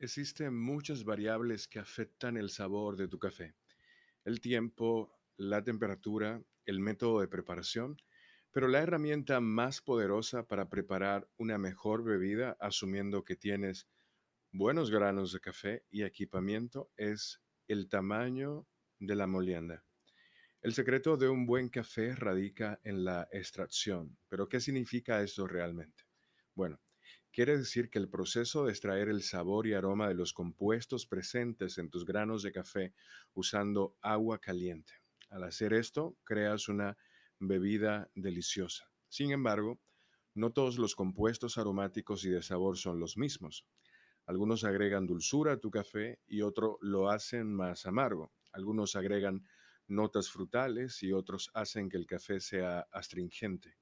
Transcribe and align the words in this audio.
Existen 0.00 0.56
muchas 0.56 1.02
variables 1.02 1.66
que 1.66 1.80
afectan 1.80 2.36
el 2.36 2.50
sabor 2.50 2.96
de 2.96 3.08
tu 3.08 3.18
café. 3.18 3.56
El 4.24 4.40
tiempo, 4.40 5.12
la 5.36 5.64
temperatura, 5.64 6.40
el 6.66 6.78
método 6.78 7.20
de 7.20 7.26
preparación, 7.26 8.00
pero 8.52 8.68
la 8.68 8.78
herramienta 8.78 9.40
más 9.40 9.80
poderosa 9.80 10.46
para 10.46 10.68
preparar 10.68 11.28
una 11.36 11.58
mejor 11.58 12.04
bebida, 12.04 12.56
asumiendo 12.60 13.24
que 13.24 13.34
tienes 13.34 13.88
buenos 14.52 14.92
granos 14.92 15.32
de 15.32 15.40
café 15.40 15.84
y 15.90 16.04
equipamiento, 16.04 16.92
es 16.96 17.42
el 17.66 17.88
tamaño 17.88 18.68
de 19.00 19.16
la 19.16 19.26
molienda. 19.26 19.84
El 20.62 20.74
secreto 20.74 21.16
de 21.16 21.28
un 21.28 21.44
buen 21.44 21.70
café 21.70 22.14
radica 22.14 22.80
en 22.84 23.04
la 23.04 23.28
extracción. 23.32 24.16
Pero 24.28 24.48
¿qué 24.48 24.60
significa 24.60 25.20
eso 25.22 25.48
realmente? 25.48 26.04
Bueno, 26.54 26.80
quiere 27.38 27.56
decir 27.56 27.88
que 27.88 28.00
el 28.00 28.08
proceso 28.08 28.64
de 28.64 28.72
extraer 28.72 29.08
el 29.08 29.22
sabor 29.22 29.68
y 29.68 29.72
aroma 29.72 30.08
de 30.08 30.14
los 30.14 30.32
compuestos 30.32 31.06
presentes 31.06 31.78
en 31.78 31.88
tus 31.88 32.04
granos 32.04 32.42
de 32.42 32.50
café 32.50 32.94
usando 33.32 33.94
agua 34.00 34.40
caliente. 34.40 34.94
Al 35.30 35.44
hacer 35.44 35.72
esto, 35.72 36.16
creas 36.24 36.68
una 36.68 36.98
bebida 37.38 38.10
deliciosa. 38.16 38.90
Sin 39.08 39.30
embargo, 39.30 39.78
no 40.34 40.50
todos 40.50 40.78
los 40.78 40.96
compuestos 40.96 41.58
aromáticos 41.58 42.24
y 42.24 42.30
de 42.30 42.42
sabor 42.42 42.76
son 42.76 42.98
los 42.98 43.16
mismos. 43.16 43.64
Algunos 44.26 44.64
agregan 44.64 45.06
dulzura 45.06 45.52
a 45.52 45.60
tu 45.60 45.70
café 45.70 46.18
y 46.26 46.42
otros 46.42 46.78
lo 46.80 47.08
hacen 47.08 47.54
más 47.54 47.86
amargo. 47.86 48.32
Algunos 48.50 48.96
agregan 48.96 49.46
notas 49.86 50.28
frutales 50.28 51.04
y 51.04 51.12
otros 51.12 51.52
hacen 51.54 51.88
que 51.88 51.98
el 51.98 52.06
café 52.06 52.40
sea 52.40 52.88
astringente. 52.90 53.76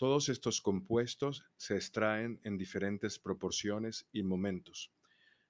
Todos 0.00 0.30
estos 0.30 0.62
compuestos 0.62 1.44
se 1.58 1.74
extraen 1.74 2.40
en 2.42 2.56
diferentes 2.56 3.18
proporciones 3.18 4.08
y 4.12 4.22
momentos. 4.22 4.90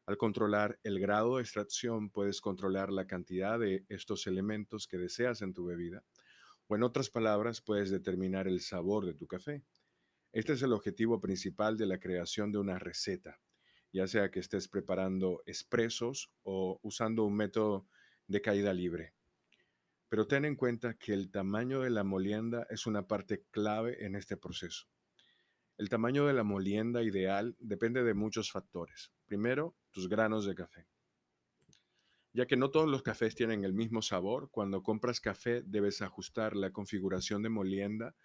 Al 0.06 0.16
controlar 0.16 0.80
el 0.82 0.98
grado 0.98 1.36
de 1.36 1.42
extracción 1.42 2.10
puedes 2.10 2.41
controlar 2.41 2.91
la 2.91 3.06
cantidad 3.06 3.60
de 3.60 3.84
estos 3.88 4.27
elementos 4.27 4.88
que 4.88 4.98
deseas 4.98 5.42
en 5.42 5.55
tu 5.55 5.66
bebida, 5.66 6.02
o 6.66 6.75
en 6.75 6.83
otras 6.83 7.10
palabras 7.10 7.60
puedes 7.60 7.91
determinar 7.91 8.48
el 8.48 8.60
sabor 8.60 9.06
de 9.06 9.14
tu 9.14 9.28
café. 9.28 9.62
Este 10.33 10.55
es 10.55 10.62
el 10.62 10.72
objetivo 10.72 11.20
principal 11.20 11.77
de 11.77 11.86
la 11.86 12.00
creación 12.00 12.50
de 12.50 12.58
una 12.58 12.77
receta, 12.77 13.38
ya 13.92 14.08
sea 14.08 14.32
que 14.32 14.41
estés 14.41 14.66
preparando 14.66 15.44
expresos 15.47 16.32
o 16.42 16.80
usando 16.82 17.22
un 17.22 17.36
método 17.36 17.86
de 18.27 18.42
caída 18.42 18.75
libre. 18.75 19.14
Pero 20.11 20.27
ten 20.27 20.44
en 20.44 20.56
cuenta 20.56 20.98
que 20.98 21.14
el 21.14 21.30
tamaño 21.30 21.83
de 21.83 21.91
la 21.91 22.03
molienda 22.03 22.66
es 22.69 22.86
una 22.86 23.06
parte 23.06 23.44
clave 23.53 24.05
en 24.05 24.16
este 24.16 24.36
proceso. 24.36 24.89
El 25.78 25.89
tamaño 25.89 26.27
de 26.27 26.34
la 26.34 26.42
molienda 26.42 27.05
ideal 27.05 27.56
depende 27.61 28.03
de 28.03 28.12
muchos 28.12 28.50
factores. 28.50 29.12
Primero, 29.25 29.77
tus 29.92 30.08
granos 30.08 30.44
de 30.47 30.56
café. 30.56 30.88
Ya 32.33 32.47
que 32.47 32.56
no 32.56 32.72
todos 32.72 32.88
los 32.88 33.03
cafés 33.03 33.36
tienen 33.36 33.64
el 33.64 33.72
mismo 33.72 34.03
sabor, 34.03 34.50
cuando 34.50 34.83
compras 34.83 35.20
café 35.20 35.62
debes 35.62 36.03
ajustar 36.03 36.56
la 36.56 36.72
configuración 36.72 37.42
de 37.42 37.48
molienda 37.48 38.16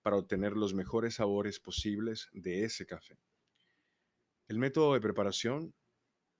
para 0.00 0.16
obtener 0.16 0.54
los 0.56 0.72
mejores 0.72 1.16
sabores 1.16 1.60
posibles 1.60 2.30
de 2.32 2.64
ese 2.64 2.86
café. 2.86 3.18
El 4.48 4.58
método 4.58 4.94
de 4.94 5.00
preparación 5.00 5.74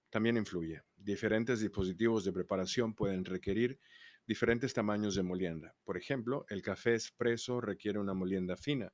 también 0.09 0.39
influye. 0.39 0.83
Diferentes 0.97 1.61
dispositivos 1.61 2.25
de 2.25 2.33
preparación 2.33 2.95
pueden 2.95 3.27
requerir 3.27 3.79
diferentes 4.27 4.73
tamaños 4.73 5.15
de 5.15 5.23
molienda. 5.23 5.75
Por 5.85 5.97
ejemplo, 5.97 6.47
el 6.49 6.63
café 6.63 6.95
expreso 6.95 7.61
requiere 7.61 7.99
una 7.99 8.15
molienda 8.15 8.57
fina, 8.57 8.93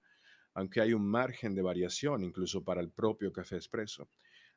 aunque 0.54 0.80
hay 0.80 0.92
un 0.92 1.06
margen 1.08 1.54
de 1.54 1.62
variación 1.62 2.24
incluso 2.24 2.64
para 2.64 2.80
el 2.80 2.90
propio 2.90 3.32
café 3.32 3.56
expreso. 3.56 4.10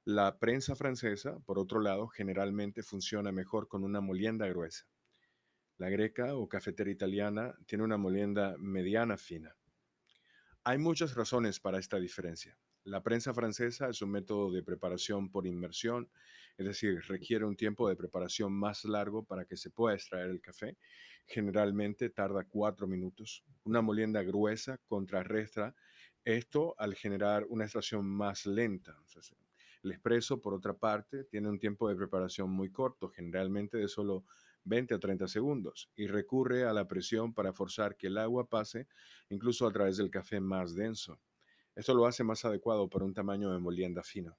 La 0.06 0.38
prensa 0.38 0.76
francesa, 0.76 1.40
por 1.46 1.60
otro 1.60 1.80
lado, 1.80 2.08
generalmente 2.08 2.84
funciona 2.84 3.32
mejor 3.32 3.68
con 3.68 3.84
una 3.84 4.02
molienda 4.02 4.48
gruesa. 4.48 4.86
La 5.78 5.90
greca 5.90 6.36
o 6.36 6.48
cafetera 6.50 6.92
italiana 6.92 7.56
tiene 7.66 7.84
una 7.84 7.98
molienda 7.98 8.56
mediana 8.58 9.18
fina. 9.18 9.56
Hay 10.64 10.78
muchas 10.78 11.16
razones 11.16 11.60
para 11.60 11.80
esta 11.80 12.00
diferencia. 12.00 12.58
La 12.84 13.02
prensa 13.02 13.34
francesa 13.34 13.90
es 13.90 14.02
un 14.02 14.12
método 14.12 14.52
de 14.52 14.62
preparación 14.62 15.30
por 15.30 15.48
inmersión, 15.48 16.10
es 16.58 16.66
decir, 16.66 17.02
requiere 17.08 17.46
un 17.46 17.56
tiempo 17.56 17.90
de 17.90 17.96
preparación 17.96 18.54
más 18.54 18.86
largo 18.86 19.24
para 19.24 19.46
que 19.46 19.58
se 19.58 19.72
pueda 19.72 19.96
extraer 19.96 20.30
el 20.30 20.42
café. 20.42 20.78
Generalmente 21.26 22.10
tarda 22.10 22.44
cuatro 22.44 22.88
minutos. 22.88 23.44
Una 23.64 23.82
molienda 23.82 24.22
gruesa 24.24 24.80
contrarresta 24.88 25.76
esto 26.26 26.76
al 26.78 26.96
generar 26.96 27.46
una 27.50 27.66
extracción 27.66 28.06
más 28.06 28.46
lenta. 28.46 28.98
El 29.84 29.92
espresso, 29.92 30.42
por 30.42 30.54
otra 30.54 30.74
parte, 30.74 31.26
tiene 31.26 31.50
un 31.50 31.60
tiempo 31.60 31.90
de 31.90 31.96
preparación 31.96 32.50
muy 32.50 32.72
corto, 32.72 33.10
generalmente 33.10 33.78
de 33.78 33.90
solo 33.90 34.24
20 34.64 34.94
a 34.94 35.00
30 35.00 35.28
segundos, 35.28 35.90
y 35.96 36.08
recurre 36.08 36.64
a 36.64 36.72
la 36.72 36.88
presión 36.88 37.34
para 37.34 37.52
forzar 37.52 37.98
que 37.98 38.08
el 38.08 38.18
agua 38.18 38.48
pase 38.48 38.88
incluso 39.30 39.68
a 39.68 39.74
través 39.74 39.98
del 39.98 40.10
café 40.10 40.40
más 40.40 40.76
denso. 40.76 41.20
Esto 41.76 41.94
lo 41.94 42.06
hace 42.06 42.24
más 42.24 42.46
adecuado 42.46 42.88
para 42.90 43.04
un 43.04 43.14
tamaño 43.14 43.52
de 43.52 43.60
molienda 43.60 44.04
fino. 44.04 44.38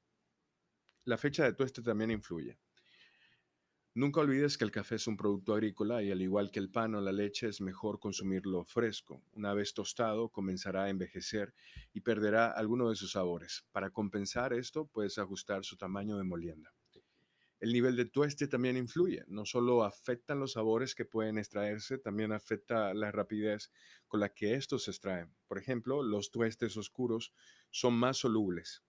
La 1.06 1.18
fecha 1.18 1.44
de 1.44 1.52
tueste 1.52 1.82
también 1.82 2.10
influye. 2.10 2.58
Nunca 3.92 4.20
olvides 4.20 4.56
que 4.56 4.64
el 4.64 4.70
café 4.70 4.94
es 4.94 5.06
un 5.06 5.18
producto 5.18 5.52
agrícola 5.52 6.02
y 6.02 6.10
al 6.10 6.22
igual 6.22 6.50
que 6.50 6.58
el 6.58 6.70
pan 6.70 6.94
o 6.94 7.00
la 7.02 7.12
leche 7.12 7.46
es 7.46 7.60
mejor 7.60 8.00
consumirlo 8.00 8.64
fresco. 8.64 9.22
Una 9.34 9.52
vez 9.52 9.74
tostado 9.74 10.30
comenzará 10.30 10.84
a 10.84 10.88
envejecer 10.88 11.52
y 11.92 12.00
perderá 12.00 12.50
alguno 12.50 12.88
de 12.88 12.96
sus 12.96 13.12
sabores. 13.12 13.66
Para 13.70 13.90
compensar 13.90 14.54
esto 14.54 14.86
puedes 14.86 15.18
ajustar 15.18 15.62
su 15.62 15.76
tamaño 15.76 16.16
de 16.16 16.24
molienda. 16.24 16.74
El 17.60 17.74
nivel 17.74 17.96
de 17.96 18.06
tueste 18.06 18.48
también 18.48 18.78
influye. 18.78 19.24
No 19.28 19.44
solo 19.44 19.84
afectan 19.84 20.40
los 20.40 20.52
sabores 20.52 20.94
que 20.94 21.04
pueden 21.04 21.36
extraerse, 21.36 21.98
también 21.98 22.32
afecta 22.32 22.94
la 22.94 23.12
rapidez 23.12 23.70
con 24.08 24.20
la 24.20 24.30
que 24.30 24.54
estos 24.54 24.84
se 24.84 24.90
extraen. 24.90 25.36
Por 25.46 25.58
ejemplo, 25.58 26.02
los 26.02 26.30
tuestes 26.30 26.78
oscuros 26.78 27.34
son 27.70 27.92
más 27.92 28.16
solubles 28.16 28.82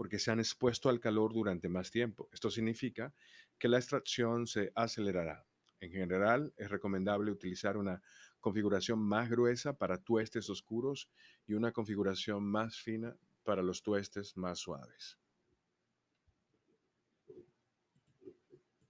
porque 0.00 0.18
se 0.18 0.30
han 0.30 0.38
expuesto 0.38 0.88
al 0.88 0.98
calor 0.98 1.34
durante 1.34 1.68
más 1.68 1.90
tiempo. 1.90 2.30
Esto 2.32 2.50
significa 2.50 3.12
que 3.58 3.68
la 3.68 3.76
extracción 3.76 4.46
se 4.46 4.72
acelerará. 4.74 5.44
En 5.78 5.92
general, 5.92 6.54
es 6.56 6.70
recomendable 6.70 7.30
utilizar 7.30 7.76
una 7.76 8.00
configuración 8.40 8.98
más 8.98 9.28
gruesa 9.28 9.74
para 9.74 9.98
tuestes 9.98 10.48
oscuros 10.48 11.10
y 11.46 11.52
una 11.52 11.72
configuración 11.72 12.42
más 12.44 12.78
fina 12.78 13.14
para 13.44 13.60
los 13.60 13.82
tuestes 13.82 14.38
más 14.38 14.60
suaves. 14.60 15.19